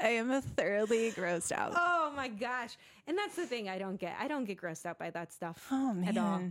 I 0.02 0.10
am 0.10 0.42
thoroughly 0.42 1.12
grossed 1.12 1.52
out. 1.52 1.74
Oh 1.76 2.12
my 2.16 2.28
gosh. 2.28 2.78
And 3.08 3.18
that's 3.18 3.36
the 3.36 3.46
thing 3.46 3.70
I 3.70 3.78
don't 3.78 3.98
get. 4.00 4.16
I 4.20 4.28
don't 4.28 4.46
get 4.46 4.60
grossed 4.60 4.86
out 4.86 4.98
by 5.00 5.10
that 5.12 5.32
stuff 5.34 5.66
Oh, 5.72 5.96
at 6.06 6.18
all. 6.18 6.42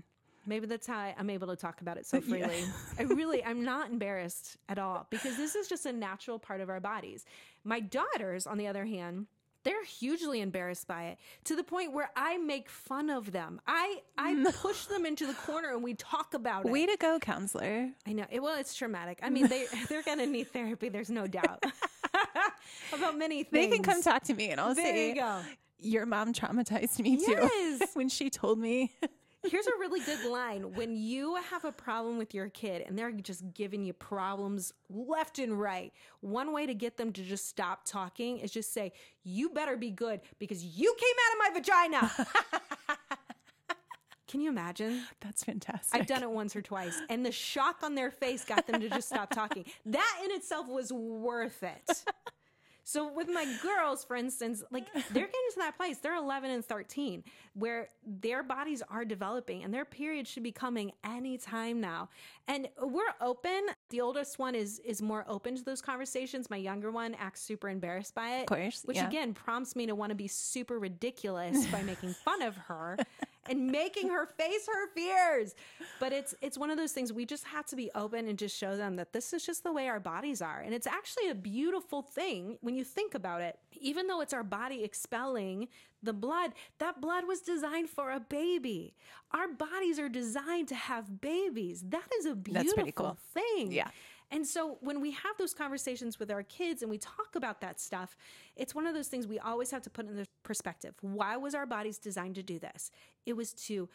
Maybe 0.47 0.67
that's 0.67 0.87
how 0.87 1.15
I'm 1.19 1.31
able 1.31 1.49
to 1.49 1.57
talk 1.57 1.81
about 1.81 1.97
it 1.97 2.05
so 2.07 2.21
freely. 2.21 2.65
I 2.99 3.05
really, 3.05 3.43
I'm 3.43 3.65
not 3.73 3.91
embarrassed 3.91 4.59
at 4.69 4.79
all 4.79 5.07
because 5.09 5.37
this 5.37 5.55
is 5.55 5.69
just 5.69 5.87
a 5.87 5.93
natural 5.93 6.39
part 6.39 6.61
of 6.61 6.69
our 6.69 6.81
bodies. 6.81 7.25
My 7.65 7.81
daughters, 7.81 8.47
on 8.47 8.59
the 8.59 8.67
other 8.67 8.85
hand, 8.85 9.27
they're 9.65 9.85
hugely 9.85 10.41
embarrassed 10.41 10.87
by 10.87 11.05
it 11.05 11.19
to 11.45 11.57
the 11.57 11.65
point 11.65 11.93
where 11.93 12.11
I 12.17 12.39
make 12.39 12.69
fun 12.69 13.11
of 13.11 13.33
them. 13.33 13.61
I 13.67 14.03
I 14.17 14.53
push 14.55 14.85
them 14.87 15.05
into 15.07 15.27
the 15.27 15.35
corner 15.35 15.71
and 15.75 15.83
we 15.83 15.95
talk 15.95 16.35
about 16.35 16.67
it. 16.67 16.71
Way 16.71 16.87
to 16.87 16.97
go, 16.99 17.19
counselor. 17.19 17.91
I 18.07 18.13
know. 18.13 18.27
It, 18.31 18.43
well, 18.43 18.59
it's 18.59 18.75
traumatic. 18.75 19.19
I 19.23 19.31
mean, 19.31 19.49
they 19.49 19.67
they're 19.89 20.03
gonna 20.03 20.27
need 20.27 20.49
therapy. 20.53 20.89
There's 20.89 21.11
no 21.11 21.27
doubt 21.27 21.65
about 22.93 23.19
many 23.19 23.43
things. 23.45 23.71
They 23.71 23.75
can 23.75 23.83
come 23.83 24.03
talk 24.03 24.23
to 24.25 24.35
me 24.35 24.51
and 24.51 24.61
I'll 24.61 24.75
There 24.75 24.85
say, 24.85 25.09
you 25.11 25.15
go. 25.17 25.41
Your 25.79 26.07
mom 26.07 26.33
traumatized 26.33 27.01
me 27.01 27.17
too. 27.17 27.49
When 27.95 28.09
she 28.09 28.31
told 28.31 28.59
me. 28.59 28.93
Here's 29.51 29.67
a 29.67 29.79
really 29.79 30.01
good 30.01 30.25
line. 30.25 30.75
When 30.75 30.97
you 30.97 31.37
have 31.51 31.65
a 31.65 31.73
problem 31.73 32.17
with 32.19 32.35
your 32.35 32.49
kid 32.49 32.85
and 32.87 32.99
they're 32.99 33.13
just 33.13 33.53
giving 33.53 33.85
you 33.85 33.93
problems 33.93 34.73
left 34.89 35.39
and 35.39 35.59
right, 35.61 35.93
one 36.21 36.53
way 36.53 36.67
to 36.67 36.75
get 36.75 36.97
them 36.97 37.13
to 37.13 37.23
just 37.23 37.47
stop 37.49 37.85
talking 37.85 38.39
is 38.39 38.51
just 38.51 38.73
say, 38.73 38.93
You 39.23 39.51
better 39.51 39.77
be 39.77 39.91
good 39.91 40.21
because 40.39 40.65
you 40.65 40.95
came 40.99 41.17
out 41.27 41.33
of 41.35 41.55
my 41.55 41.61
vagina. 41.61 42.27
Can 44.29 44.41
you 44.41 44.49
imagine? 44.49 45.05
That's 45.21 45.45
fantastic. 45.45 46.01
I've 46.01 46.09
done 46.09 46.23
it 46.23 46.31
once 46.31 46.57
or 46.57 46.63
twice, 46.63 47.01
and 47.09 47.25
the 47.25 47.31
shock 47.31 47.85
on 47.85 47.95
their 47.95 48.11
face 48.11 48.45
got 48.45 48.67
them 48.67 48.81
to 48.81 48.89
just 48.89 49.09
stop 49.09 49.31
talking. 49.31 49.65
That 49.87 50.23
in 50.25 50.33
itself 50.33 50.67
was 50.67 50.93
worth 50.93 51.63
it. 51.63 52.05
So 52.85 53.11
with 53.11 53.29
my 53.29 53.47
girls, 53.63 54.05
for 54.05 54.15
instance, 54.15 54.63
like 54.71 54.87
they're 54.93 55.27
getting 55.27 55.51
to 55.53 55.59
that 55.59 55.77
place. 55.77 55.99
They're 55.99 56.15
11 56.15 56.51
and 56.51 56.65
13 56.65 57.25
where 57.55 57.89
their 58.07 58.43
bodies 58.43 58.83
are 58.89 59.05
developing 59.05 59.65
and 59.65 59.73
their 59.73 59.85
period 59.85 60.29
should 60.29 60.43
be 60.43 60.53
coming 60.53 60.93
anytime 61.03 61.81
now. 61.81 62.11
And 62.47 62.69
we're 62.81 63.03
open. 63.21 63.67
The 63.91 64.01
oldest 64.01 64.39
one 64.39 64.55
is 64.55 64.81
is 64.85 65.01
more 65.01 65.25
open 65.29 65.57
to 65.57 65.65
those 65.65 65.81
conversations. 65.81 66.51
My 66.51 66.57
younger 66.57 66.91
one 66.91 67.15
acts 67.15 67.41
super 67.41 67.69
embarrassed 67.69 68.15
by 68.15 68.41
it. 68.41 68.47
Course, 68.47 68.83
Which 68.85 68.99
yeah. 68.99 69.09
again 69.09 69.35
prompts 69.35 69.75
me 69.75 69.87
to 69.87 69.95
want 69.95 70.11
to 70.11 70.17
be 70.17 70.29
super 70.29 70.79
ridiculous 70.79 71.67
by 71.67 71.83
making 71.83 72.13
fun 72.13 72.43
of 72.43 72.57
her 72.57 72.99
and 73.49 73.67
making 73.67 74.09
her 74.09 74.27
face 74.27 74.67
her 74.67 74.89
fears. 74.95 75.55
But 76.01 76.13
it's 76.13 76.35
it's 76.43 76.59
one 76.59 76.71
of 76.71 76.77
those 76.77 76.93
things 76.93 77.13
we 77.13 77.25
just 77.27 77.45
have 77.45 77.67
to 77.67 77.77
be 77.77 77.91
open 77.95 78.29
and 78.29 78.39
just 78.39 78.57
show 78.57 78.77
them 78.77 78.97
that 78.97 79.13
this 79.13 79.33
is 79.33 79.45
just 79.45 79.63
the 79.63 79.73
way 79.73 79.89
our 79.89 80.01
bodies 80.01 80.43
are. 80.43 80.61
And 80.61 80.75
it's 80.75 80.87
actually 80.87 81.29
a 81.31 81.35
beautiful 81.35 82.03
thing 82.03 82.59
when 82.61 82.75
you 82.75 82.85
think 82.85 83.15
about 83.15 83.41
it. 83.41 83.59
Even 83.81 84.07
though 84.07 84.21
it's 84.21 84.33
our 84.33 84.45
body 84.45 84.83
expelling 84.85 85.69
the 86.03 86.13
blood, 86.13 86.53
that 86.79 87.01
blood 87.01 87.27
was 87.27 87.41
designed 87.41 87.89
for 87.89 88.11
a 88.13 88.21
baby. 88.21 88.95
Our 89.33 89.49
bodies 89.49 89.99
are 89.99 90.09
designed 90.09 90.69
to 90.69 90.75
have 90.75 91.21
babies. 91.21 91.83
That 91.89 92.09
is 92.19 92.27
a 92.27 92.35
beautiful 92.35 92.63
That's 92.65 92.75
pretty 92.75 92.93
cool. 92.93 93.17
thing. 93.33 93.73
Yeah. 93.73 93.89
And 94.31 94.47
so 94.47 94.79
when 94.81 95.01
we 95.01 95.13
have 95.13 95.37
those 95.39 95.55
conversations 95.55 96.19
with 96.19 96.31
our 96.31 96.43
kids 96.43 96.83
and 96.83 96.91
we 96.91 96.99
talk 96.99 97.37
about 97.37 97.61
that 97.61 97.79
stuff, 97.81 98.17
it's 98.57 98.75
one 98.75 98.87
of 98.87 98.95
those 98.95 99.09
things 99.09 99.27
we 99.27 99.39
always 99.39 99.71
have 99.71 99.83
to 99.83 99.91
put 99.91 100.09
in 100.09 100.17
the 100.17 100.27
perspective. 100.43 100.95
Why 101.01 101.37
was 101.37 101.55
our 101.55 101.67
bodies 101.67 101.99
designed 101.99 102.35
to 102.37 102.43
do 102.43 102.59
this? 102.59 102.91
It 103.27 103.35
was 103.35 103.53
to 103.67 103.89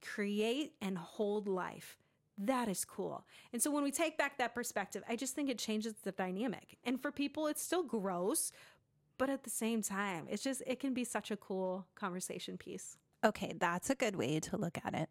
create 0.00 0.72
and 0.80 0.96
hold 0.96 1.46
life. 1.46 1.98
That 2.38 2.68
is 2.68 2.84
cool. 2.84 3.26
And 3.52 3.60
so 3.60 3.70
when 3.70 3.84
we 3.84 3.90
take 3.90 4.16
back 4.16 4.38
that 4.38 4.54
perspective, 4.54 5.02
I 5.08 5.16
just 5.16 5.34
think 5.34 5.50
it 5.50 5.58
changes 5.58 5.94
the 6.02 6.12
dynamic. 6.12 6.78
And 6.84 7.00
for 7.00 7.12
people, 7.12 7.46
it's 7.46 7.62
still 7.62 7.82
gross, 7.82 8.52
but 9.18 9.28
at 9.28 9.44
the 9.44 9.50
same 9.50 9.82
time, 9.82 10.26
it's 10.30 10.42
just, 10.42 10.62
it 10.66 10.80
can 10.80 10.94
be 10.94 11.04
such 11.04 11.30
a 11.30 11.36
cool 11.36 11.86
conversation 11.94 12.56
piece. 12.56 12.96
Okay, 13.24 13.52
that's 13.58 13.90
a 13.90 13.94
good 13.94 14.16
way 14.16 14.40
to 14.40 14.56
look 14.56 14.78
at 14.84 14.94
it. 14.94 15.08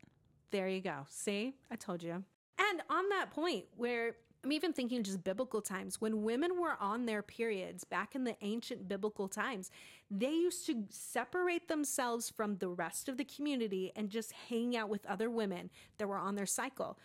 There 0.50 0.68
you 0.68 0.82
go. 0.82 1.06
See, 1.10 1.54
I 1.70 1.75
told 1.75 2.04
you. 2.04 2.24
And 2.60 2.82
on 2.90 3.10
that 3.10 3.32
point, 3.32 3.66
where 3.78 4.16
I'm 4.43 4.51
even 4.51 4.74
thinking 4.74 5.03
just 5.03 5.24
biblical 5.24 5.62
times, 5.62 6.01
when 6.01 6.24
women 6.24 6.60
were 6.60 6.75
on 6.79 7.05
their 7.05 7.21
periods 7.21 7.83
back 7.83 8.15
in 8.15 8.24
the 8.24 8.36
ancient 8.41 8.88
biblical 8.88 9.27
times, 9.27 9.69
they 10.10 10.31
used 10.31 10.65
to 10.65 10.86
separate 10.89 11.67
themselves 11.67 12.29
from 12.29 12.57
the 12.57 12.69
rest 12.69 13.07
of 13.07 13.17
the 13.17 13.24
community 13.24 13.91
and 13.95 14.10
just 14.10 14.31
hang 14.50 14.75
out 14.75 14.89
with 14.89 15.05
other 15.05 15.29
women 15.29 15.69
that 16.00 16.07
were 16.07 16.17
on 16.17 16.36
their 16.36 16.48
cycle. 16.48 16.98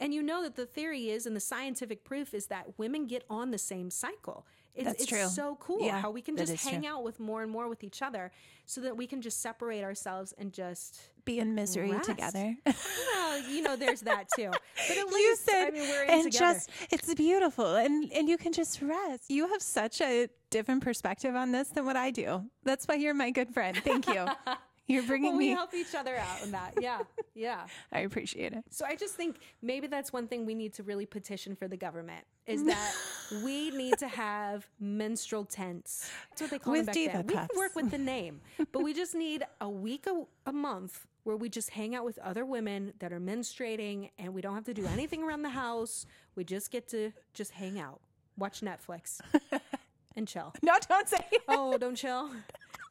And 0.00 0.12
you 0.12 0.22
know 0.22 0.42
that 0.42 0.56
the 0.56 0.66
theory 0.66 1.10
is, 1.10 1.24
and 1.26 1.36
the 1.36 1.40
scientific 1.40 2.04
proof 2.04 2.34
is 2.34 2.46
that 2.46 2.78
women 2.78 3.06
get 3.06 3.24
on 3.30 3.50
the 3.52 3.58
same 3.58 3.90
cycle. 3.90 4.44
It's, 4.74 4.84
That's 4.86 5.02
it's 5.02 5.08
true. 5.08 5.28
so 5.28 5.56
cool 5.60 5.86
Yeah, 5.86 6.00
how 6.00 6.10
we 6.10 6.20
can 6.20 6.36
just 6.36 6.56
hang 6.68 6.80
true. 6.82 6.90
out 6.90 7.04
with 7.04 7.20
more 7.20 7.42
and 7.42 7.50
more 7.52 7.68
with 7.68 7.84
each 7.84 8.02
other 8.02 8.32
so 8.66 8.80
that 8.80 8.96
we 8.96 9.06
can 9.06 9.22
just 9.22 9.40
separate 9.40 9.84
ourselves 9.84 10.34
and 10.36 10.52
just 10.52 10.98
Be 11.24 11.38
in 11.38 11.54
misery 11.54 11.92
Rest. 11.92 12.08
together. 12.10 12.56
well, 12.66 13.40
you 13.48 13.62
know, 13.62 13.76
there's 13.76 14.00
that 14.00 14.26
too. 14.34 14.50
But 14.50 14.90
at 14.90 14.96
you 14.96 15.14
least, 15.14 15.44
said, 15.44 15.68
I 15.68 15.70
mean, 15.70 15.88
we're 15.88 16.02
in 16.02 16.10
and 16.10 16.24
together. 16.24 16.54
just 16.54 16.70
it's 16.90 17.14
beautiful, 17.14 17.76
and 17.76 18.12
and 18.12 18.28
you 18.28 18.36
can 18.36 18.52
just 18.52 18.82
rest. 18.82 19.30
You 19.30 19.46
have 19.48 19.62
such 19.62 20.00
a 20.00 20.28
different 20.50 20.82
perspective 20.82 21.36
on 21.36 21.52
this 21.52 21.68
than 21.68 21.84
what 21.86 21.96
I 21.96 22.10
do. 22.10 22.42
That's 22.64 22.84
why 22.88 22.96
you're 22.96 23.14
my 23.14 23.30
good 23.30 23.50
friend. 23.54 23.76
Thank 23.84 24.08
you. 24.08 24.26
You're 24.86 25.02
bringing 25.02 25.30
well, 25.30 25.38
we 25.38 25.48
me. 25.48 25.54
help 25.54 25.72
each 25.72 25.94
other 25.94 26.14
out 26.16 26.42
in 26.42 26.52
that. 26.52 26.74
Yeah, 26.80 27.00
yeah. 27.34 27.66
I 27.90 28.00
appreciate 28.00 28.52
it. 28.52 28.64
So 28.70 28.84
I 28.84 28.96
just 28.96 29.14
think 29.14 29.36
maybe 29.62 29.86
that's 29.86 30.12
one 30.12 30.28
thing 30.28 30.44
we 30.44 30.54
need 30.54 30.74
to 30.74 30.82
really 30.82 31.06
petition 31.06 31.56
for 31.56 31.68
the 31.68 31.76
government 31.76 32.24
is 32.46 32.62
mm. 32.62 32.66
that 32.66 32.94
we 33.42 33.70
need 33.70 33.98
to 33.98 34.08
have 34.08 34.66
menstrual 34.78 35.46
tents. 35.46 36.10
That's 36.30 36.42
what 36.42 36.50
they 36.50 36.58
call 36.58 36.72
With 36.72 36.80
them 36.80 36.86
back 36.86 36.94
diva 36.94 37.12
then. 37.12 37.26
We 37.26 37.34
can 37.34 37.48
work 37.56 37.74
with 37.74 37.90
the 37.90 37.98
name, 37.98 38.40
but 38.72 38.82
we 38.82 38.92
just 38.92 39.14
need 39.14 39.44
a 39.60 39.68
week 39.68 40.06
a, 40.06 40.24
a 40.46 40.52
month 40.52 41.06
where 41.22 41.36
we 41.36 41.48
just 41.48 41.70
hang 41.70 41.94
out 41.94 42.04
with 42.04 42.18
other 42.18 42.44
women 42.44 42.92
that 42.98 43.10
are 43.10 43.20
menstruating, 43.20 44.10
and 44.18 44.34
we 44.34 44.42
don't 44.42 44.54
have 44.54 44.64
to 44.64 44.74
do 44.74 44.86
anything 44.86 45.22
around 45.22 45.40
the 45.40 45.48
house. 45.48 46.04
We 46.36 46.44
just 46.44 46.70
get 46.70 46.88
to 46.88 47.12
just 47.32 47.52
hang 47.52 47.80
out, 47.80 48.00
watch 48.36 48.60
Netflix, 48.60 49.20
and 50.16 50.28
chill. 50.28 50.52
No, 50.62 50.74
don't 50.86 51.08
say. 51.08 51.24
it. 51.32 51.42
Oh, 51.48 51.78
don't 51.78 51.96
chill. 51.96 52.28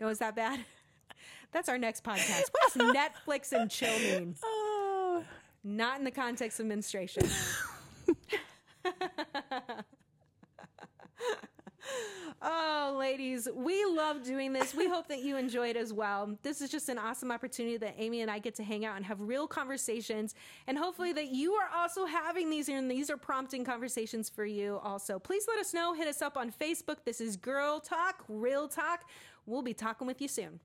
No, 0.01 0.07
oh, 0.07 0.09
is 0.09 0.17
that 0.17 0.35
bad? 0.35 0.59
That's 1.51 1.69
our 1.69 1.77
next 1.77 2.03
podcast. 2.03 2.49
What 2.51 2.73
does 2.73 2.95
Netflix 2.95 3.51
and 3.51 3.69
chill 3.69 3.97
mean? 3.99 4.35
Oh, 5.15 5.23
Not 5.63 5.99
in 5.99 6.05
the 6.05 6.11
context 6.11 6.59
of 6.59 6.65
menstruation. 6.65 7.23
oh, 12.41 12.95
ladies, 12.97 13.47
we 13.53 13.85
love 13.85 14.23
doing 14.23 14.53
this. 14.53 14.73
We 14.73 14.87
hope 14.87 15.07
that 15.09 15.21
you 15.23 15.37
enjoy 15.37 15.69
it 15.69 15.77
as 15.77 15.93
well. 15.93 16.37
This 16.41 16.61
is 16.61 16.69
just 16.69 16.89
an 16.89 16.97
awesome 16.97 17.31
opportunity 17.31 17.77
that 17.77 17.95
Amy 17.97 18.21
and 18.21 18.31
I 18.31 18.39
get 18.39 18.55
to 18.55 18.63
hang 18.63 18.85
out 18.85 18.95
and 18.97 19.05
have 19.05 19.21
real 19.21 19.47
conversations. 19.47 20.33
And 20.67 20.77
hopefully, 20.77 21.13
that 21.13 21.27
you 21.27 21.53
are 21.53 21.69
also 21.75 22.05
having 22.05 22.49
these 22.49 22.69
and 22.69 22.89
these 22.89 23.09
are 23.09 23.17
prompting 23.17 23.63
conversations 23.63 24.29
for 24.29 24.45
you 24.45 24.79
also. 24.83 25.19
Please 25.19 25.45
let 25.47 25.59
us 25.59 25.73
know. 25.73 25.93
Hit 25.93 26.07
us 26.07 26.21
up 26.21 26.37
on 26.37 26.51
Facebook. 26.51 26.97
This 27.05 27.21
is 27.21 27.37
Girl 27.37 27.79
Talk, 27.79 28.23
Real 28.27 28.67
Talk. 28.67 29.03
We'll 29.45 29.61
be 29.61 29.73
talking 29.73 30.07
with 30.07 30.21
you 30.21 30.27
soon. 30.27 30.59